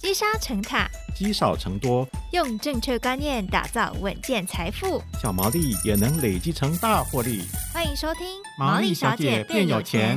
[0.00, 7.42] 积沙成塔，积少成多，用正确观念打造稳健财富，小毛利也能累积成大获利。
[7.74, 8.24] 欢迎收听
[8.56, 10.16] 《毛利小姐变有钱》。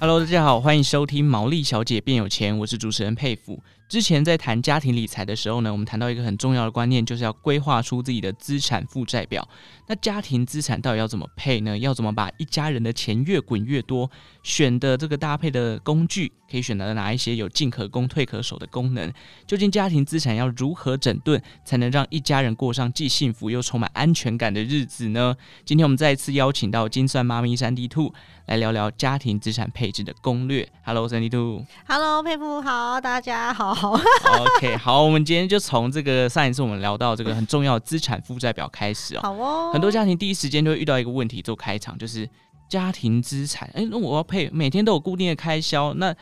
[0.00, 3.62] Hello，大家好，欢迎收听《毛利小姐变有钱》，我是主持人沛甫。
[3.92, 9.46] 之前在谈家庭理财的时候呢，我们谈到一个很重要的观念，就是要规划出自己的资产负债表。
[9.86, 11.76] 那家庭资产到底要怎么配呢？
[11.76, 14.10] 要怎么把一家人的钱越滚越多？
[14.42, 19.12] 选的这个搭配的工具，可以选择哪一些有进可攻、退可守的功能？
[19.46, 25.36] 究竟家庭资产要如何整顿，才能让一家人过上既幸福又充满安全感的日子呢？
[25.66, 28.14] 今天我们再一次邀请到精算妈咪珊迪兔
[28.46, 30.66] 来聊聊家庭资产配置的攻略。
[30.82, 31.62] Hello，珊迪兔。
[31.86, 33.81] Hello，沛甫好，大家好。
[33.90, 39.20] OK， 好，我们今天就从这个上一次我们聊到这个很重要的资产负债表开始哦。
[39.22, 39.70] 好哦。
[39.72, 42.28] 很多家庭第一时间就会遇到一个问题，做开场就是
[42.68, 43.68] 家庭资产。
[43.74, 46.14] 哎，那我要配，每天都有固定的开销，那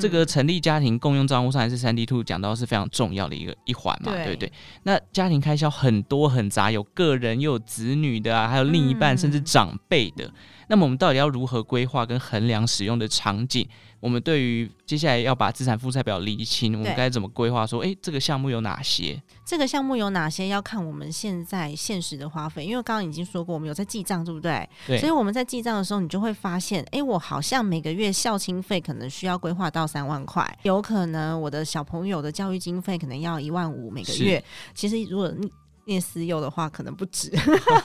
[0.00, 4.52] 这个成立家庭共用账户上，还是珊迪兔讲到是非常重要的一个一环嘛，对，对不对？
[4.84, 10.30] 那家庭开销很多很杂，有个人又有子女的啊，还有另一半、嗯、甚至长辈的。
[10.70, 13.68] 那么我们到底要如何规划跟衡量使用的场景？
[13.98, 17.66] 我们对于接下来要把资产负债表厘清，我们该怎么规划？
[17.66, 19.20] 说，哎，这个项目有哪些？
[19.44, 20.46] 这个项目有哪些？
[20.46, 24.66] 要看我们现在现实的花费，因为刚刚已经说过，我们有在记账，对不对？
[24.86, 24.96] 对。
[25.00, 34.42] 所以我们在记账的时候，你就会发现，哎，我好像每个月孝亲费可能需要规划到三万块，有可能我的小朋友的教育经费可能要一万五每个月。
[34.72, 35.50] 其实如果你
[35.90, 37.30] 念私幼的话可能不止，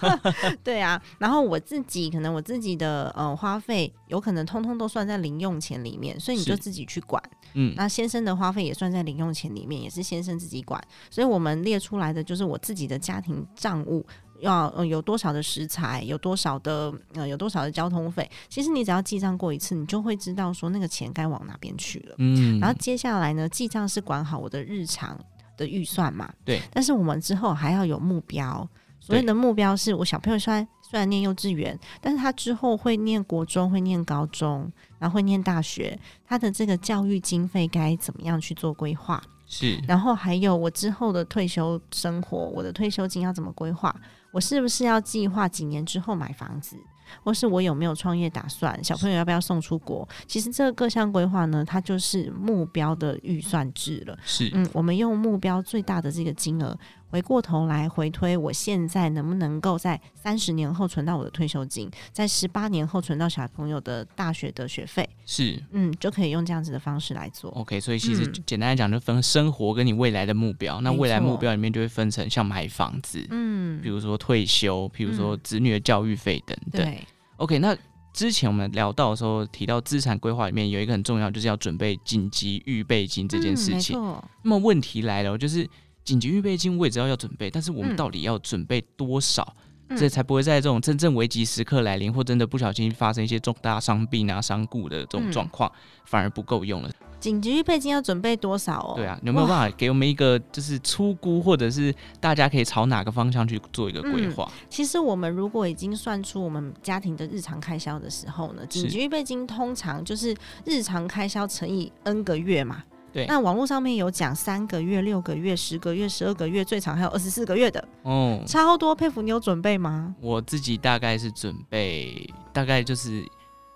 [0.64, 1.02] 对啊。
[1.18, 7.22] 然后我自己可能我自己的呃花费有可能通通都算在零用钱里面，所以你就自己去管。
[7.56, 10.80] 嗯，那先生的花费也算在零用钱里面，也是先生自己管。
[11.10, 14.06] 所以我们列出来的就是我自己的家庭账务
[14.40, 18.30] 要呃有多少的食材，有多少的呃有多少的交通费。
[18.50, 22.16] 其实你只要记账过一次，你就会知道说那个钱该往哪边去了。
[22.20, 25.20] 嗯，然后接下来呢，记账是管好我的日常
[25.58, 28.68] 的预算嘛，对，但是我们之后还要有目标，
[29.00, 39.22] 所谓的目标是我小朋友虽然虽然念幼稚园，但是他之后会念国中，会念高中，然后会念大学，他的这个教育经费该怎么样去做规划？
[39.48, 43.96] 是，然后还有我之后的退休生活，我的退休金要怎么规划？
[44.32, 46.76] 我是不是要计划几年之后买房子？
[47.24, 48.82] 或是我有没有创业打算？
[48.84, 50.08] 小朋友要不要送出国？
[50.28, 54.18] 其实这个各项规划呢，它就是目标的预算制了。
[54.26, 56.78] 是，嗯，我们用目标最大的这个金额，
[57.16, 65.10] 回过头来回推，我现在能不能够在三十年后存到我的退休金，在十八年后存到小朋友的大学的学费？
[65.26, 67.50] 是，嗯，就可以用这样子的方式来做。
[67.52, 70.82] OK，所以其实简单来讲，就分生活跟你未来的目标。
[70.82, 76.84] 嗯、那未来目标里面就会分成像买房子，嗯，比如说退休，比如说子女的教育费等等。
[76.84, 77.02] 对。
[77.38, 77.74] OK，那
[78.12, 83.98] 之前我们聊到的时候提到资产规划里面有一个很重要，就是要准备紧急预备金这件事情。
[83.98, 85.66] 嗯、那么问题来了，就是
[86.06, 89.44] 紧急预备金我也知道要准备，但是我们到底要准备多少？
[89.88, 95.72] 嗯这才不会在这种真正危急时刻来临，或真的不小心发生一些重大伤病啊、伤故的这种状况，
[96.06, 96.90] 反而不够用了。
[97.20, 98.94] 紧急预备金要准备多少哦？
[98.96, 104.52] 对啊，有没有办法给我们一个就是初估，或者是大家可以朝哪个方向去做一个规划？
[104.72, 110.36] 其实我们如果已经算出我们家庭的日常开销的时候呢，紧急预备金通常就是
[110.66, 112.84] 日常开销乘以 N 个月嘛。
[113.16, 118.94] 对，那网络上面有讲三个月、六个月、十个月、十二个月，最长还有二十四个月的，哦，超多。
[118.94, 120.14] 佩服，你有准备吗？
[120.20, 123.26] 我自己大概是准备大概就是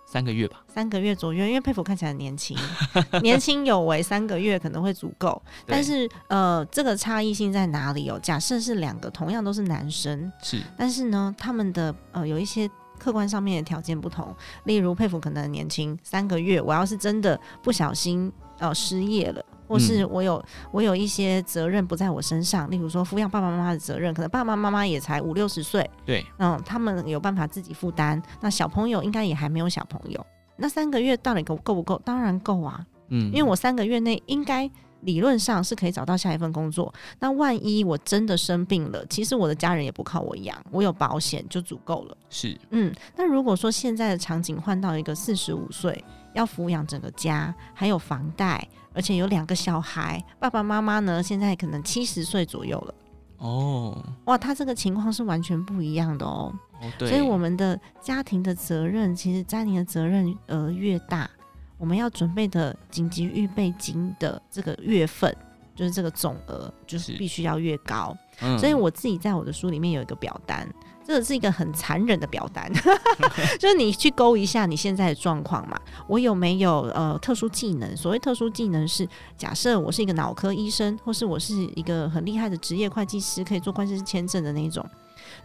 [0.06, 1.46] 三个月吧，三个月左右。
[1.48, 2.58] 因为佩服看起来很年轻，
[3.24, 5.42] 年轻有为，三个月可能会足够。
[5.66, 8.20] 但是呃，这个差异性在哪里哦？
[8.22, 14.36] 假设是两个同样都是男生，是，但是呢，他们的呃有一些客观上面的条件不同。
[14.66, 18.30] 例如佩服可能很年轻，三个月，我要是真的不小心。
[18.59, 30.25] 哦，失业了，或是我有、嗯、我有一些责任不在我身上，例如说抚养爸爸妈妈的责任，可能爸爸妈妈也才五六十岁，对，嗯，他们有办法自己负担，那小朋友应该也还没有小朋友，
[30.58, 32.02] 那三个月到底够够不够？
[32.03, 34.69] 当然够啊，嗯，因为我三个月内应该
[35.01, 46.04] 理论上是可以找到下一份工作，那万一我真的生病了，其实我的家人也不靠我养，我有保险就足够了，是，嗯，那如果说现在的场景换到一个四十五岁。
[46.39, 52.94] 要抚养整个家，还有房贷，而且有两个小孩，爸爸妈妈呢，现在可能七十岁左右了。
[53.39, 56.53] 哦，哇，他这个情况是完全不一样的哦。
[56.81, 57.09] 哦，对。
[57.09, 61.30] 所以我们的家庭的责任，其实家庭的责任额越大，
[61.77, 65.36] 我们要准备的紧急预备金的这个月份，
[65.75, 68.15] 就是这个总额，就是必须要越高。
[68.41, 68.57] 嗯。
[68.57, 70.68] 所以我自己在我的书里面有一个表单。
[71.10, 72.72] 这是一个很残忍的表单，
[73.60, 75.76] 就是你去勾一下你现在的状况嘛。
[76.08, 77.98] 我有没有呃特殊技能？
[77.98, 79.08] 所谓特殊技能是，
[79.38, 84.86] 假设我是一个脑科医生，或是我是一个很厉害的职业会计师，可以做会计师签证的那种，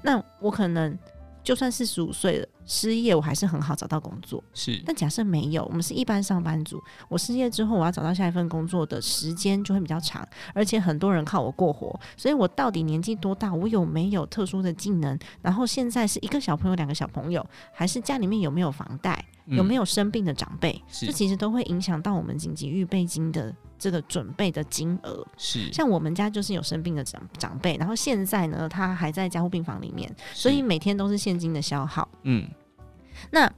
[0.03, 0.99] 那我可能。
[1.45, 4.43] 就算四十五岁了，失业我还是很好找到工作。
[4.55, 13.53] 是，但假设没有，我们是一般上班族，我失业之后我要找到下一份工作的时间就会比较长，而且很多人靠我过活，所以我到底年纪多大？
[13.53, 15.17] 我有没有特殊的技能？
[15.43, 19.25] 然后现在是一个小朋友，两个小朋友，还是家里面有没有房贷？
[19.47, 20.73] 有没有生病的长辈？
[20.91, 23.55] 这、嗯、其实都会影响到我们紧急预备金的。
[23.85, 32.09] 这个准备的金额是，像我们家就是有生病的长长辈，然后现在呢，他还在加护病房里面，所以每天都是现金的消耗。
[32.23, 32.49] 嗯，
[33.31, 33.53] 那。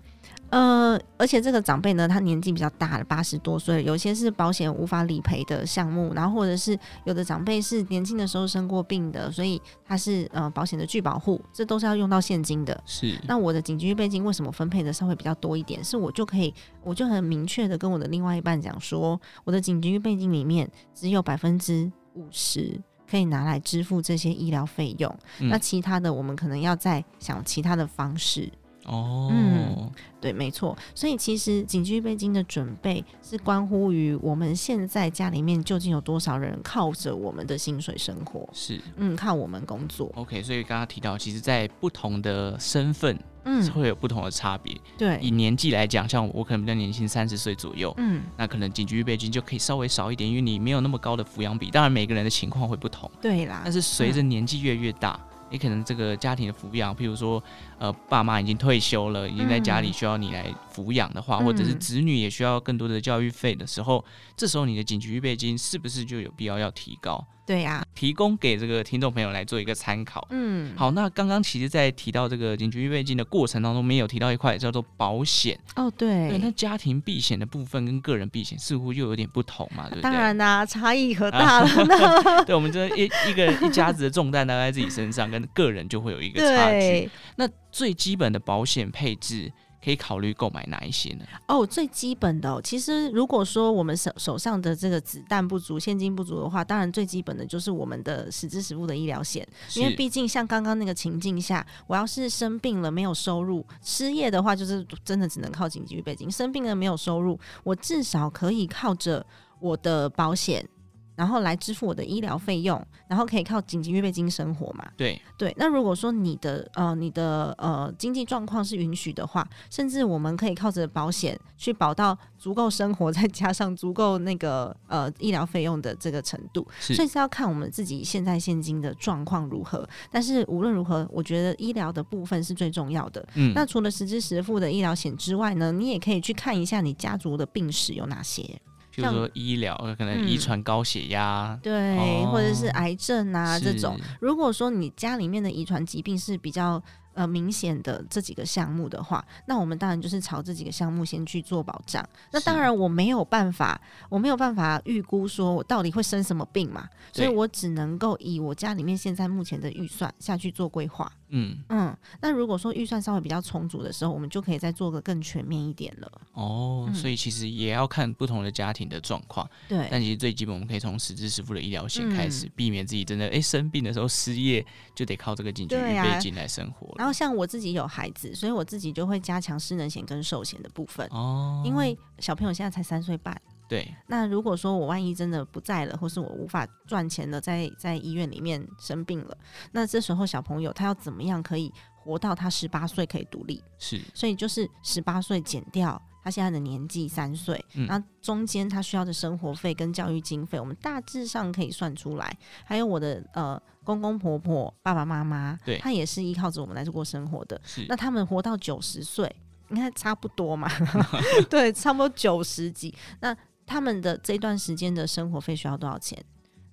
[0.50, 12.80] 呃，而且这个长辈呢，他年纪比较大了，八十多岁，有些是保险无法理赔的项目，然后或者是有的长辈是年轻的时候生过病的，所以他是呃保险的拒保户，这都是要用到现金的。
[12.86, 13.18] 是。
[13.26, 15.82] 那我的紧急预备金为什么分配的稍微比较多一点？
[15.82, 16.54] 是我就可以，
[16.84, 28.48] 我就很明确的跟我的另外一半讲说，我的紧急预备金里面只有百分之五十可以拿来支付这些医疗费用，嗯，那其他的我们可能要再想其他的方式。
[28.86, 29.90] 哦，嗯，
[30.20, 40.10] 对，没错，所以其实紧急预备金的准备是关乎于我们现在家里面究竟有多少人靠着我们的薪水生活，是，嗯，靠我们工作。
[40.14, 44.76] OK，所以刚刚提到，其实，在不同的身份，嗯，会有不同的差别。
[44.96, 51.70] 对，以年纪来讲，像我可能比较年轻，三十岁左右，嗯，那可能紧急预备金就可以稍微少一点，因为你没有那么高的抚养比。
[51.70, 53.62] 当然，每个人的情况会不同，对啦。
[53.64, 55.18] 但是随着年纪越越大。
[55.30, 57.40] 嗯你可能这个家庭的抚养，譬如说，
[57.78, 64.04] 呃，爸妈已经退休了，已经在家里需要你来抚养的话，嗯，或者是子女也需要更多的教育费的时候，
[64.36, 67.24] 这时候你的紧急预备金是不是就有必要要提高？
[67.46, 70.26] 对呀、啊，提供给这个听众朋友来做一个参考。
[70.30, 75.56] 嗯，好，那刚刚其实，在提到这个紧急预备金的过程当中，没有提到一块叫做保险。
[75.76, 80.02] 哦，对，对，那家庭避险的部分跟个人避险似乎又有点不同嘛，对不对？
[80.02, 81.94] 当然啦、啊，差异可大了呢。
[82.08, 87.08] 啊、 对，我们这一一个一家子的重担搭在自己身上，跟个人就会有一个差距。
[87.36, 89.52] 那最基本的保险配置。
[89.84, 91.24] 可以考虑购买哪一些呢？
[91.46, 99.46] 哦，最基本的、哦，其实如果说我们手手上的这个子弹不足、现金不足的话，当然最基本的就是我们的实支实付的医疗险，
[99.76, 109.24] 因为毕竟像刚刚那个情境下，我要是生病了没有收入，失业的话就是真的只能靠紧急预备金；生病了没有收入，我至少可以靠着
[109.60, 110.68] 我的保险。
[111.16, 114.86] 然后来支付我的医疗费用，然后可以靠紧急预备金生活嘛？
[114.96, 115.52] 对对。
[115.56, 126.66] 那如果说你的呃你的呃经济状况是允许的话，甚至我们可以靠着保险去保到足够生活，再加上足够那个 呃医疗费用的这个程度。
[126.78, 129.88] 所以是要看我们自己现在现金的状况如何。
[130.10, 133.26] 但是无论如何，我觉得医疗的部分是最重要的。
[133.34, 133.52] 嗯。
[133.54, 138.60] 那除了实支实付的医疗险之外呢，你也可以去看一下你家族的病史有哪些。
[138.96, 143.98] 比如说医疗，可能遗传高血压、嗯，对、哦，或者是癌症啊这种。
[144.20, 146.82] 如果说你家里面的遗传疾病是比较。
[147.16, 152.06] 呃，明显的这几个项目的话，那我们当然就是朝这几个项目先去做保障。
[152.30, 161.10] 那当然我没有办法，我没有办法预估说我到底会生什么病嘛，所以我只能够以我家里面现在目前的预算下去做规划。
[161.28, 166.12] 嗯嗯，那如果说预算稍微比较充足的时候，我们就可以再做个更全面一点了。
[166.34, 169.48] 哦，嗯、所以其实也要看不同的家庭的状况。
[169.68, 176.94] 对，但其实最基本我们可以从实支实付的医疗险开始，嗯、避免自己真的哎生病的时候失业，就得靠这个紧急预备金来生活。
[176.96, 181.62] 然后像我自己有孩子，所以我自己就会加强失能险跟寿险的部分哦。
[181.64, 183.94] 因为小朋友现在才三岁半，对。
[184.06, 189.36] 那如果说我万一真的不在了，或是我无法赚钱了，在在医院里面生病了，
[189.72, 193.62] 那这时候小朋友他要怎么样可以活到他十八岁可以独立？
[193.78, 194.00] 是。
[194.14, 202.36] 所以就是十八岁减掉他现在的年纪三岁，那、嗯、中间他需要的生活费跟教育经费，我们大致上可以算出来。
[202.64, 203.60] 还有我的呃。
[203.86, 207.60] 公公婆婆、爸爸妈妈，对，他也是依靠着我们来过生活的。
[207.62, 209.32] 是，那他们活到九十岁，
[209.70, 210.68] 应该差不多嘛？
[211.48, 212.92] 对，差不多九十几。
[213.20, 213.32] 那
[213.66, 216.22] 他们的这段时间的生活费需要多少钱？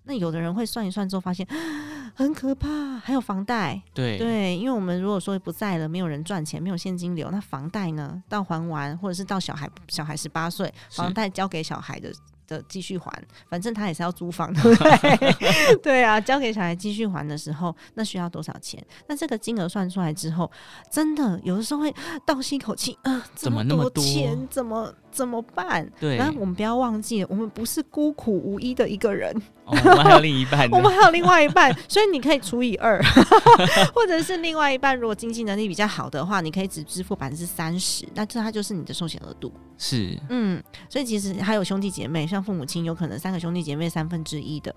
[0.06, 1.48] 那有的人会算一算之后发现
[2.14, 3.82] 很可怕，还有房贷。
[3.94, 8.22] 对对，因为我们如果说不在了，没有人赚钱，没有现金流，那房贷呢？
[8.30, 12.14] 到还完，或者是到小孩小孩十八岁，房贷交给小孩的
[12.48, 13.12] 的继续还，
[13.50, 15.78] 反正他也是要租房，对不对？
[15.82, 18.84] 对啊，交给小孩继续还的时候，那需要多少钱？
[19.08, 20.50] 那这个金额算出来之后，
[20.92, 21.94] 真的有的时候会
[22.26, 24.48] 倒吸一口气，啊、呃，怎么那么多钱？
[24.50, 25.90] 怎么怎么办？
[26.00, 29.36] 对，然后我们不要忘记了，我们不是孤苦无依的一个人，
[29.66, 33.02] 哦、我们还有另一半， 我们还有另外一半，所以你可以除以二，
[33.94, 39.54] 或者是另外一半如果经济能力比较好的话，你可以只支付百分之三十，那这它就是你的寿险额度。
[39.78, 44.76] 是，嗯，所以其实还有兄弟姐妹，像父母亲有可能三个兄弟姐妹三分之一的，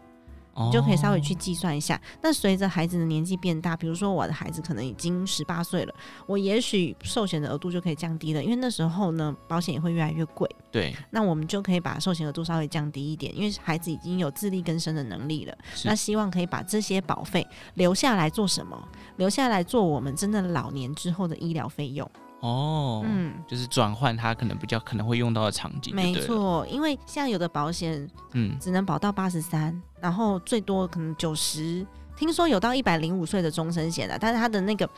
[0.54, 1.98] 你就可以稍微去计算一下。
[2.20, 5.94] 那随着孩子的年纪变大，比如说我的孩子可能已经十八岁了，
[6.26, 10.46] 我也许寿险的额度就可以降低了，因为那时候呢，保险也会越来越贵。
[10.70, 15.56] 对，那我们就可以把寿险额度稍微降低一点，因为孩子已经有自力更生的能力了。
[15.86, 18.76] 那希望可以把这些保费留下来做什么？
[19.16, 22.10] 留下来做我们真的老年之后的医疗费用。
[22.46, 25.94] 哦，嗯，就是转换它可能比较可能会用到的场景。
[25.94, 31.84] 没错，因为像有的保险，嗯，只能保到八十三，然后最多可能九十，
[32.16, 34.88] 听说有到一百零五岁的终身险的，但是它的那个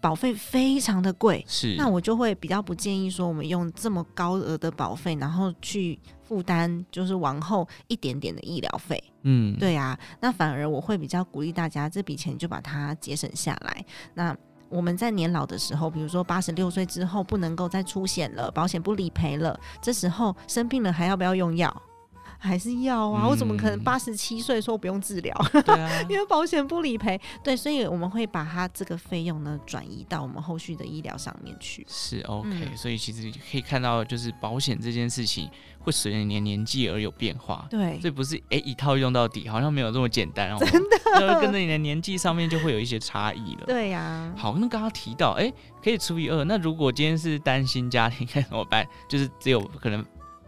[0.00, 1.44] 保费非常的贵。
[1.46, 9.02] 是，那我就会比较不建议说我们用这么高额的保费，然后去负担就是往后一点点的医疗费。
[9.22, 13.84] 嗯，对啊，那反而我会比较鼓励大家这笔钱就把它节省下来。
[14.14, 14.36] 那
[14.68, 21.82] 我们在年老的时候，比如说八十六岁之后不能够再出险了，保险不理赔了，这时候生病了还要不要用药？
[22.44, 23.22] 还是要啊！
[23.24, 25.34] 嗯、我怎么可能八十七岁说不用治疗？
[25.64, 27.18] 对啊，因为保险不理赔。
[27.42, 31.86] 对，所以我们会把它这个费用呢转移到我们后续的医疗上面去。
[31.88, 35.48] 是 OK，、嗯、所以其实可以看到，就是保险这件事情
[35.78, 37.66] 会随着你的年纪而有变化。
[37.70, 40.58] 对，所以不是哎一套用到底，好像没有这么简单哦。
[40.58, 40.70] 真
[41.18, 43.64] 的，跟着你的年纪上面就会有一些差异了。
[43.66, 44.34] 对呀、啊。
[44.36, 45.50] 好，那刚刚提到哎，
[45.82, 46.44] 可以除以二。
[46.44, 48.86] 那如果今天是单亲家庭该怎么办？
[49.08, 50.04] 就是只有可能。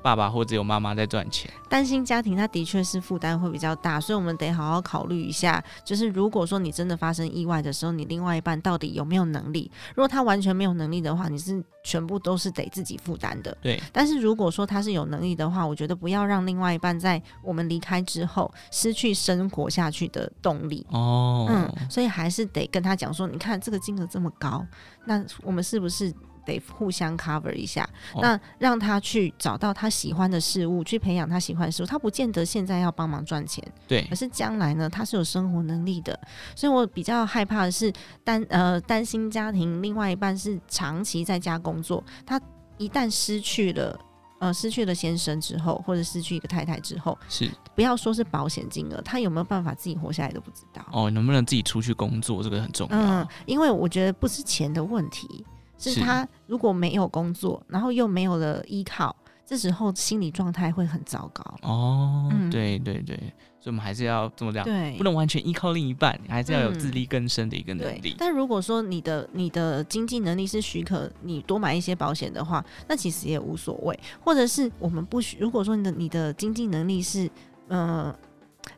[0.07, 5.61] 爸爸或者有妈妈在赚钱，单亲家庭他的确是负担会比较大，所以我们得好好考虑一下。
[5.85, 9.69] 就是如果说你真的发生意外的时候，你另外一半到底有没有能力？
[9.97, 13.59] 如果他完全没有能力的话，你是全部都是得自己负担的。
[13.61, 13.83] 对。
[13.93, 20.87] 但是如果说他是有能力的话，我觉得不要让另外一半在我们离开之后失去生活下去的动力。
[20.91, 21.49] 哦。
[21.51, 24.65] 嗯，所以还是得跟他讲说，你看这个金额这么高，
[25.05, 26.15] 那我们是不是？
[26.47, 31.87] 得互相 cover 一下，哦、那让他去找到他喜欢的事物，去培养他喜欢的事物。
[31.87, 36.19] 他不见得现在要帮忙赚钱，对，可是将来呢，他是有生活能力的。
[36.55, 37.93] 所以我比较害怕的是
[38.25, 42.41] 担呃担心家庭，另外一半是长期在家工作，他
[42.79, 43.99] 一旦失去了
[44.39, 50.87] 呃失去了先生之后，或者失去一个太太之后，是不要说是保险金额，他有没有办法自己活下来都不知道。
[50.93, 52.97] 哦，能不能自己出去工作，这个很重要。
[52.99, 55.45] 嗯，因为我觉得不是钱的问题。
[55.79, 59.15] 是他如果没有工作，然后又没有了依靠，
[59.45, 61.43] 这时候心理状态会很糟糕。
[61.63, 63.17] 哦，嗯、对对对，
[63.61, 68.13] 所以我们还是要这么讲，对，不能完全依靠另一半，还是要有自力更生的一个能力。
[68.13, 73.99] 嗯、但如果说你的你的经济能力是许可你多买一些保险的话，那其实也无所谓。
[74.25, 77.27] 或者是我们不许，如果说你的你的经济能力是，
[77.69, 78.19] 嗯、呃，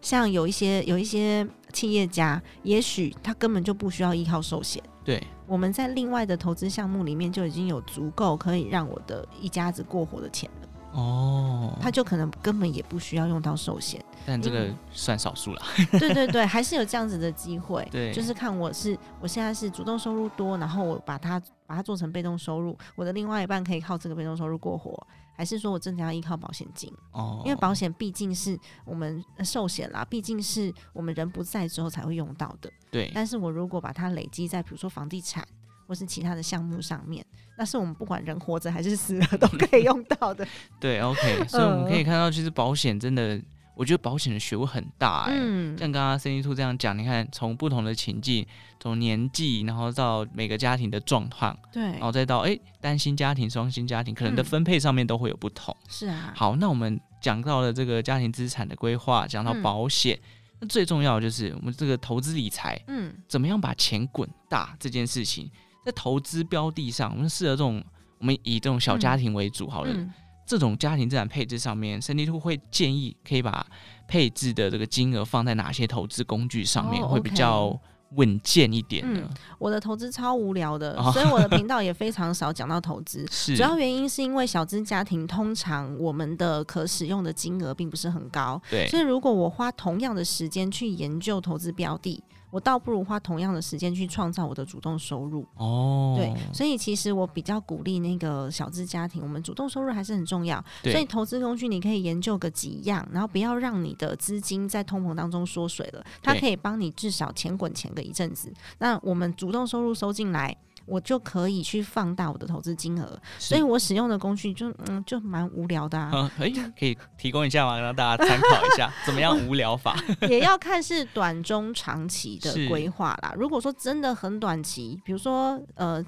[0.02, 4.83] 像有一些有一些企业家，也许他根本就不需要依靠寿险。
[5.08, 10.67] 对，我们在另外的投资项目里面就已经有足够可以让我的一家子过活的钱了。
[10.92, 15.62] 哦，他就可能根本也不需要用到寿险，但这个算少数了。
[15.92, 17.87] 对对对，还是有这样子的机会。
[17.92, 25.07] 对，就是看我是我现在是主动收入多，然后我把它把它做成被动收入，我的另外一半可以靠这个被动收入过活。
[25.37, 26.92] 还是说我真的要依靠保险金？
[27.12, 32.68] 哦，因为保险毕竟是我们寿险啦，毕竟是我们人不在之后才会用到的。
[32.90, 33.09] 对。
[33.14, 35.47] 但是我如果把它累积在比如说房地产
[35.88, 37.25] 或是其他的项目上面，
[37.57, 40.47] 那是我们不管人活着还是死了都可以用到的。
[40.78, 41.45] 对，OK。
[41.49, 43.40] 所以我们可以看到，其实保险真的。
[43.75, 48.45] 我觉得保险的学问很大哎、欸，嗯、像刚刚 Sandy 这样讲，你看从不同的情境，
[48.80, 55.73] 从年纪，然后到每个家庭的状况，对，然后再到哎单亲家庭、双薪家庭，可能的分配上面都会有不同。
[55.88, 65.49] 是啊、嗯，好，那我们讲到了这个家庭资产的规划，讲到保险，嗯、那最重要的就是我们这个投资理财，嗯，怎么样把钱滚大这件事情，
[65.88, 67.83] 在投资标的上，我们适合这种，
[68.18, 69.92] 我们以这种小家庭为主，好了。
[69.92, 70.11] 嗯
[70.49, 73.66] 这种家庭资产配置上面，Sandy2 会建议可以把
[74.07, 77.78] 配置的这个金额放在哪些投资工具上面，会比较
[78.12, 79.21] 稳健一点呢？
[79.23, 83.26] 嗯，我的投资超无聊的，所以我的频道也非常少讲到投资。
[83.30, 92.25] 是，主要原因是因为小资家庭通常我们的可使用的金额并不是很高，对，所以如果我花同样的时间去研究投资标的。
[92.50, 95.47] 我倒不如花同样的时间去创造我的主动收入。
[95.57, 100.62] 哦，对，所以其实我比较鼓励那个小资家庭，我们主动收入还是很重要。
[100.83, 108.52] 所以投资工具你可以研究个几样，然后不要让你的资金在通膨当中缩水了，它可以帮你至少钱滚钱个一阵子。
[108.78, 110.57] 那我们主动收入收进来。
[110.88, 116.30] 我就可以去放大我的投资金额，所以我使用的工具就嗯就蛮无聊的啊。
[116.37, 117.78] 可以可以提供一下吗？
[117.78, 119.97] 让大家参考一下， 怎么样无聊法？
[120.28, 123.35] 也要看是短中长期的规划啦。
[123.37, 126.04] 如果说真的很短期，比如说呃。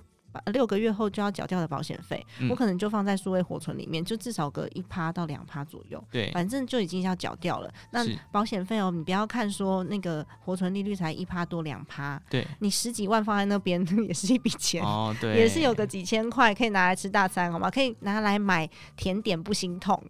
[0.52, 6.02] 六个月后就要缴掉的保险费，嗯、我可能就放在数位活存里面，就至少个一趴到两趴左右。
[6.10, 7.72] 对，反正就已经要缴掉了。
[7.90, 17.70] 那保险费哦，你不要看说那个活存利率才一趴多两趴，对，你十几万放在那边 也是一笔钱哦，对，也是有个几千块可以拿来吃大餐，好吗？
[17.70, 20.00] 可以拿来买甜点不心痛。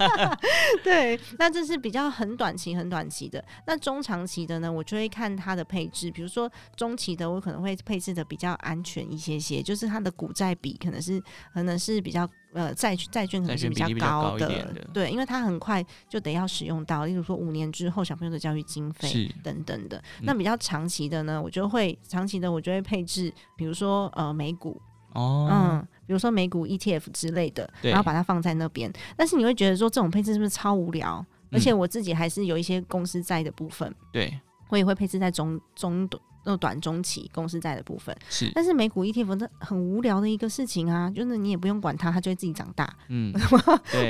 [0.82, 3.44] 对，那这是比较很短期、很短期的。
[3.66, 9.41] 那中长期的呢，我就会看它的配置，比如说中期的，我可能会配置的比较安全一些。
[9.42, 11.20] 些就是它的股债比可能是
[11.52, 19.98] 可能是比较呃债债券可能是比较高的，的对，因为它很快就得要使用到，例如说五年之后小朋友的教育经费等等的。
[20.20, 24.80] 嗯、那比较长期的呢，我就会长期的我就会配置，比如说呃美股
[25.14, 28.90] 哦，嗯，比如说美股 ETF 之类的，然后把它放在那边。
[29.16, 31.24] 但是你会觉得说这种配置是不是超无聊？
[31.50, 36.22] 嗯、而且我自己还是有一些公司债的部分，对我也会配置在中中短。
[36.44, 42.92] 那短中期公司债的部分是，但是美股 ETF 那很无聊的一个事情啊，就是你也不用管它，它就会自己长大。
[43.08, 43.32] 嗯，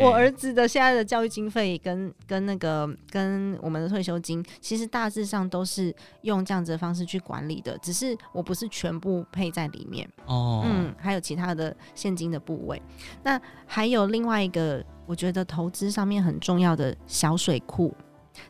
[0.01, 10.09] 我儿子的现在的教育经费跟跟那个跟我们的退休金，其实大致上都是用这样子的方式去管理的，只是我不是全部配在里面。
[10.27, 12.81] 哦，嗯，还有其他的现金的部位。
[13.23, 17.95] 那还有另外一个，我觉得投资上面很重要的小水库，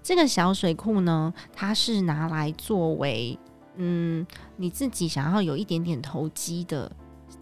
[0.02, 3.38] 这个小水库呢，它是拿来作为。
[3.76, 4.26] 嗯，
[4.56, 6.90] 你自己想要有一点点投机的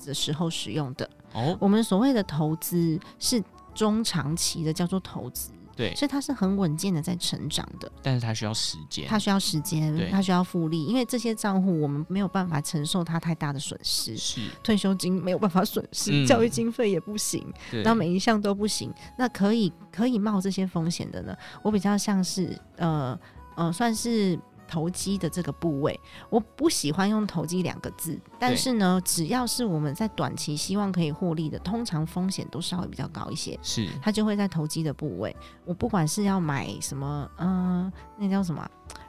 [0.06, 1.56] 的时候使用的哦。
[1.60, 3.42] 我们所谓的投资是
[3.74, 7.90] 中长期的，叫做投资，对，所以它是很稳健的在成长的。
[8.02, 18.92] 但是它需要时间，它需要时间，它需要复利，因为这些账户我们没有办法承受它太大的损失，是退休金没有办法损失，嗯、教育经费也不行，对然后每一项都不行。
[19.18, 21.36] 那可以可以冒这些风险的呢？
[21.62, 23.18] 我比较像是呃
[23.56, 24.38] 呃，算是。
[24.70, 25.98] 投机的这个部位，
[26.30, 33.88] 我不喜欢用投机两个字，但是呢，只要是我们在短期希望可以获利的，通常风险都稍微比较高一些，是。
[34.00, 35.34] 它就会在投机的部位。
[35.64, 38.64] 我不管是要买什么，嗯、呃，那叫什么，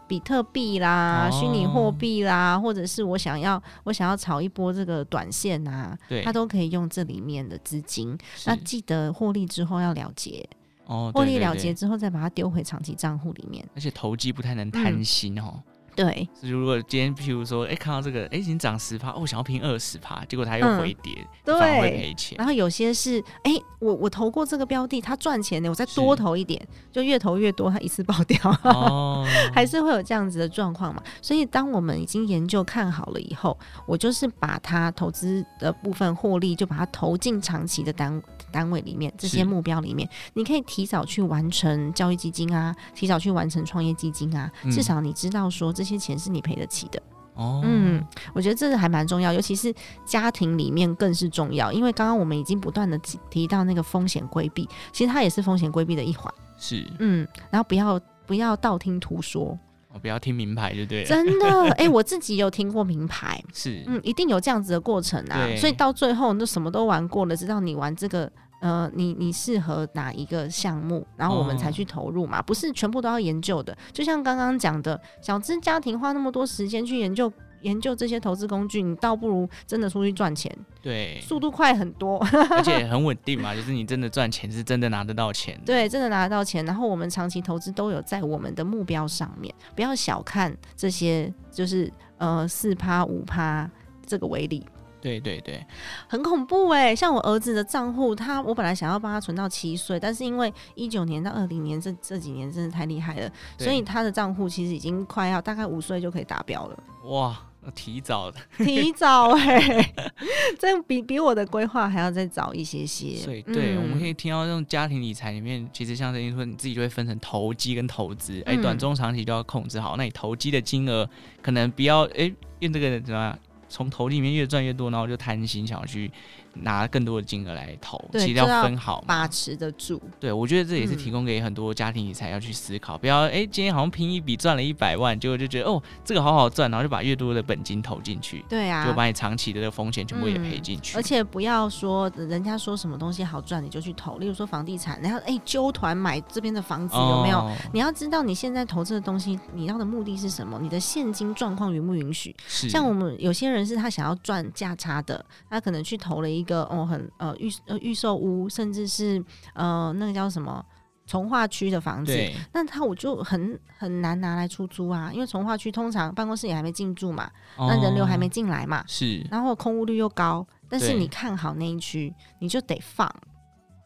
[0.08, 8.18] 比特币啦，虚拟货币啦，或者是我想要我想要炒一波这个短线啊，对，它都可以用这里面的资金。
[8.46, 10.50] 那记得获利之后要了结。
[10.86, 15.54] 哦，获利了结之后再把它丢回长期账户里面，而且投机不太能贪心哦。
[15.56, 15.64] 嗯
[15.94, 22.38] 对，如果今天譬如说，哎，看到这个，哎，已经涨十趴，哦，我想要拼二十趴，结果它又回跌，反而会赔钱。
[22.38, 31.04] 然后有些是，哎，我我投过这个标的，它赚钱的，我再多投一点，就越投越多，它一次爆掉，哦， 还是会有这样子的状况嘛。
[31.22, 38.20] 所以当我们已经研究看好了以后，我就是把它投资的部分获利，就把它投进长期的单
[38.52, 45.72] 单位里面，这些目标里面，你可以提早去完成教育基金啊，提早去完成创业基金啊，嗯、至少你知道说。
[45.72, 47.02] 这些钱是你赔得起的。
[47.34, 49.74] 哦，嗯，我觉得这个还蛮重要，尤其是
[50.06, 59.58] 家庭里面更是重要，因为刚刚我们已经不断的提提到那个风险规避，其实它也是风险规避的一环，是，嗯，然后不要不要道听途说，
[59.94, 68.32] 哦，不要听名牌就对了，真的，哎、欸，我自己有听过名牌， 是，嗯，一定有这样子的过程啊，所以到最后你都什么都玩过了，知道你玩这个。
[68.62, 72.38] 呃，你你适合哪一个项目，然后我们才去投入嘛？
[72.38, 73.76] 哦、不是全部都要研究的。
[73.92, 77.28] 就像刚刚讲的，小资家庭花那么多时间去研究
[77.62, 82.18] 研究这些投资工具，你倒不如真的出去赚钱，对，速度快很多，
[82.52, 83.56] 而且很稳定嘛。
[83.56, 86.66] 就是你真的赚钱，是真的拿得到钱，对，真的拿得到钱。
[86.66, 93.70] 然后我们长期投资都有在我们的目标上面，不要小看这些，就是呃四趴五趴
[94.06, 94.66] 这个威力。
[95.02, 95.66] 对对对，
[96.08, 96.96] 很恐怖哎、欸！
[96.96, 106.84] 像我儿子的账户，他我本来想要帮他存到七岁，但是因为一九年到二零年这这几年真的太厉害了，所以他的账户其实已经快要大概五岁就可以达标了。
[107.06, 109.94] 哇，那提早的，提早哎、欸，
[110.58, 113.16] 这比比我的规划还要再早一些些。
[113.18, 119.96] 所以对，嗯、我们可以听到这种家庭理财里面，其实像等于说你自己就会分成投机跟投资，哎、嗯，短中长期都要控制好。
[119.98, 121.08] 那你投机的金额
[121.42, 123.38] 可能不要哎，用这个怎么样？
[123.70, 126.12] 从头里面越赚越多，然后就贪心想要去
[126.54, 130.02] 拿更多的金额来投，其实要分好，把持得住。
[130.20, 140.98] 对，我觉得这也是提供给很多家庭理财要去思考，嗯、不要哎，今天好像拼一笔赚了一百万，结果就觉得哦，这个好好赚，然后就把越多的本金投进去，对啊，就把你长期的这个风险全部也赔进去、嗯。
[140.98, 147.56] 而且不要说人家说什么东西好赚你就去投，例如说房地产，然后哎，揪团买这边的房子有没有、哦？
[147.74, 150.60] 你要知道你现在投资的东西，你要的目的是什么？
[150.62, 152.36] 你的现金状况允不允许？
[152.48, 152.70] 是。
[152.70, 159.24] 像我们有些人是他想要赚价差的，他可能去投了一个哦很呃预呃预售屋，甚至是
[159.54, 160.66] 呃那个叫什么
[161.06, 162.14] 从化区的房子，
[162.54, 173.14] 那他我就很很难拿来出租啊，因为从化区通常办公室也还没进驻嘛、哦，那人流还没进来嘛，是，然后空屋率又高，但是你看好那一区，你就得放，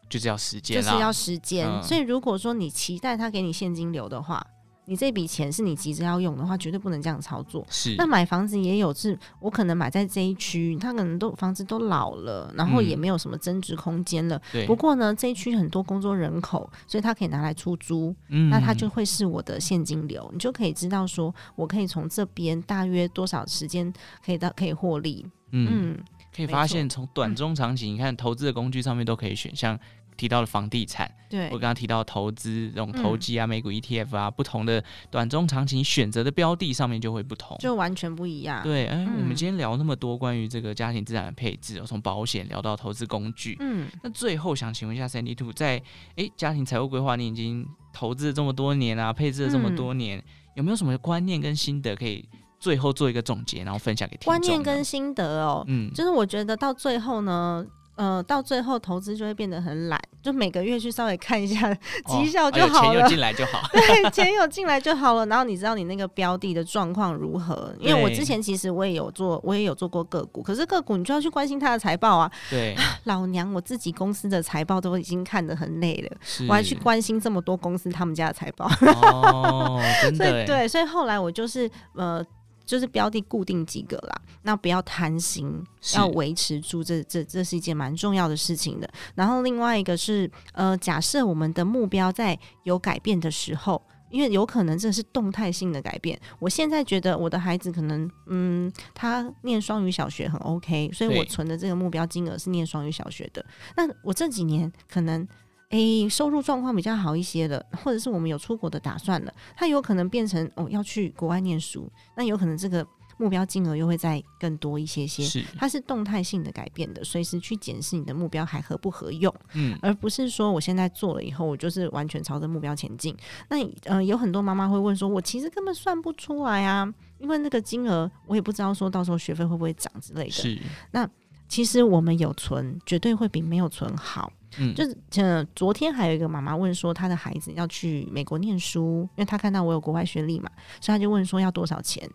[0.08, 4.46] 就是要时间，就是要时间、嗯，所以如果说你期待他给你现金流的话。
[4.86, 7.66] 你这笔钱是你急着要用的话，绝对不能这样操作。
[7.68, 7.94] 是。
[7.98, 14.40] 那买房子也有，是我可能买在这一区，它可能都房子都老了，然后也没有什么增值空间了。
[14.66, 18.14] 不过呢，这一区很多工作人口，所以它可以拿来出租。
[18.28, 18.48] 嗯。
[18.48, 23.92] 那它就会是我的现金流，你就可以知道说，我可以从这边大约多少时间
[24.24, 25.26] 可以到可以获利。
[25.50, 25.68] 嗯。
[25.70, 29.78] 嗯可以发现，从短中长期，你看投资的工具上面都可以选，像。
[30.16, 38.62] 提到了房地产，对，我刚刚提到投资这种投机啊、美股 ETF 啊，不同的短中长期选择的标的上面就会不同，就完全不一样。
[38.62, 45.76] 对，哎、欸，我们今天聊那么多关于这个家庭资产的配置，从保险聊到投资工具，嗯，那最后想请问一下，Sandy Two，在
[46.16, 50.22] 哎、欸、家庭财务规划，你已经投资了这么多年啊，配置了这么多年，
[50.54, 52.26] 有没有什么观念跟心得可以
[52.58, 54.16] 最后做一个总结，然后分享给？
[54.24, 57.66] 观念跟心得哦，嗯，就是我觉得到最后呢。
[57.96, 61.74] 呃，到最后投资就会变得很懒，就每个月去稍微看一下
[62.06, 63.66] 绩效就好了，哦、钱有进来就好。
[63.72, 65.24] 对，钱有进来就好了。
[65.26, 67.74] 然后你知道你那个标的的状况如何？
[67.80, 72.30] 因为我之前其实我也有做，我也有做过个股，可是个股你就要去关心它的财报啊。
[72.50, 76.16] 对， 老娘我自己公司的财报都已经看得很累了，
[76.48, 78.66] 我还去关心这么多公司他们家的财报。
[79.02, 80.44] 哦，真的。
[80.46, 82.24] 对，所以后来我就是呃。
[82.66, 88.90] 就是标的固定几个啦，那不要贪心，要维持住这，这这这是一件蛮重要的事情的。
[89.14, 96.20] 然后另外一个是，呃，假设我们的目标在有改变的时候，因为有可能这是动态性的改变。
[96.40, 103.44] 我现在觉得我的孩子可能，嗯，他念双语小学很 OK，所以我存的这个目标金额是念双语小学的。
[103.76, 105.26] 那我这几年可能。
[105.70, 112.86] 诶，收入状况比较好一些的，或者是我们有出国的打算了，它有可能变成哦要去国外念书，那有可能这个
[113.18, 115.24] 目标金额又会再更多一些些。
[115.24, 123.16] 是，它是动态性的改变的，随时去检视你的目标还合不合用，嗯，而不是说我现在做了以后，我就是完全朝着目标前进。
[123.48, 126.86] 那呃，有很多妈妈会问说，我其实根本算不出来啊，
[127.18, 130.30] 因为那个金额我也不知道说到时候学费会不会涨之类的。
[130.30, 130.56] 是，
[130.92, 131.08] 那
[131.48, 134.32] 其实我们有存，绝对会比没有存好。
[134.58, 142.08] 嗯，就是呃，昨天还有一个妈妈问说，她的孩子要去美国念书，因为她看到我有国外学历嘛，所以她就问说要多少钱。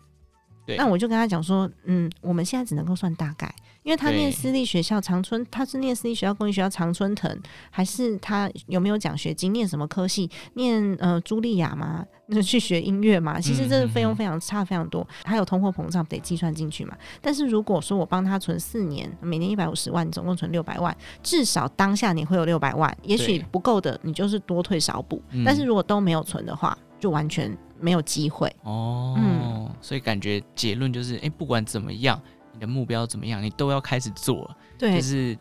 [0.64, 3.52] 对，那我就跟她讲说，嗯，我们现在只能够算大概。
[3.82, 7.36] 因为他念私立学校长春，他是念私立学校公立学校长春藤，
[7.70, 9.52] 还是他有没有奖学金？
[9.52, 10.30] 念什么科系？
[10.54, 12.04] 念呃茱莉亚吗？
[12.26, 13.40] 那去学音乐嘛？
[13.40, 16.96] 其实这个费用非常差非常多，还有通货膨胀得计算进去嘛。
[17.20, 22.96] 但是如果说我帮他存四年，每年一百五十万，总共存六百万，至少当下你会有六百万。
[23.02, 25.20] 也许不够的，你就是多退少补。
[25.44, 28.48] 但是如果都没有存的话，就完全没有机会。
[28.62, 32.18] 哦，嗯，所以感觉结论就是，哎，不管怎么样。
[32.52, 33.42] 你的目标怎么样？
[33.42, 35.36] 你都要开始做，对，就是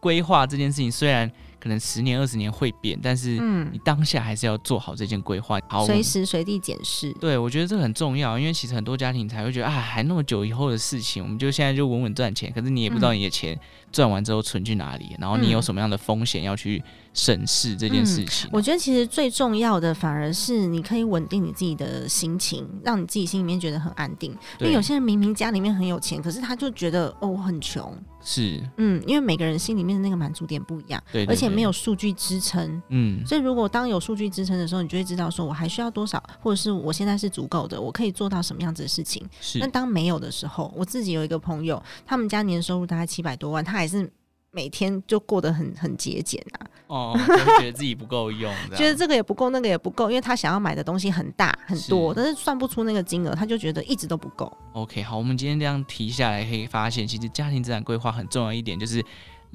[0.00, 0.90] 规划这件事情。
[0.90, 3.38] 虽然可能十年、二十年会变，但是
[3.72, 7.12] 你当下还是要做好这件规划，好，随时随地检视。
[7.14, 12.52] 对，我觉得这个很重要，因为其实很多家庭才会觉得啊，还那么久以后的事情，我们就现在就稳稳赚钱。
[12.52, 13.58] 可是你也不知道你的钱
[13.90, 16.82] 赚完之后存去哪里，然后你有什么样的风险要去
[17.14, 18.46] 审视这件事情。
[18.48, 24.36] 嗯，我觉得其实最重要的反而是你可以稳定你自己的心情，让你自己心里面觉得很安定。
[24.60, 27.96] 因为有些人明明家里面很有钱，可是他就觉得哦，我很穷。
[28.26, 39.22] 是，嗯，因为每个人心里面的那个满足点不一样，而且没有数据支撑，嗯，所以如果当有数据支撑的时候，你就会知道说我还需要多少，或者是我现在是足够的，我可以做到什么样子的事情。
[39.40, 44.10] 是，那当没有的时候，我自己有一个朋友，他们家年收入大概七百多万，他还是。
[44.54, 54.50] 每天就过得很很节俭啊，哦，就觉得自己不够用，觉得这个也不够，那个也不够，因为他想要买的东西很大很多，但是算不出那个金额，他就觉得一直都不够。
[54.72, 59.04] OK，好，我们今天这样提下来，可以发现，其实家庭资产规划很重要一点就是。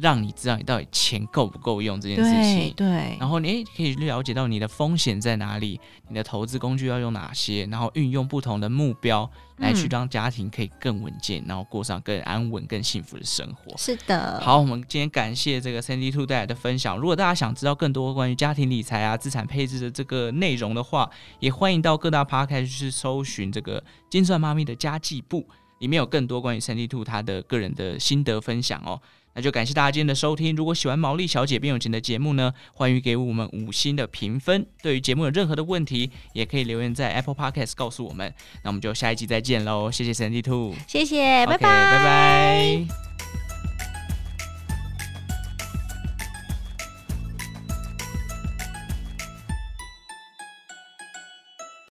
[0.01, 2.73] 让你知道你到底钱够不够用这件事情。
[2.75, 13.77] 对，对然后你可以了解到你的风险在哪里，你的投资工具要用哪些，然后运用不同的目标来去让家庭可以更稳健，嗯、然后过上更安稳、更幸福的生活。
[13.77, 14.39] 是的。
[14.41, 16.97] 好，我们今天感谢这个 Sandy Two 带来的分享。
[16.97, 21.09] 如果大家想知道更多关于家庭理财啊、资产配置的这个内容的话，
[21.39, 25.45] 也欢迎到各大 Podcast 去搜寻这个“金算妈咪的家计部”。
[25.79, 29.01] 里面有更多关于 Sandy Two 他的个人的心得分享哦，
[29.33, 30.55] 那就感谢大家今天的收听。
[30.55, 34.65] 如果喜欢毛利小姐变有钱的节目呢，欢迎给我们五星的评分。
[34.81, 38.33] 对于节目有任何的问题，也可以留言在 Apple Podcast 告诉我们。
[38.63, 43.08] 那我们就下一集再见喽，谢谢 Sandy Two，谢谢，拜拜，拜拜。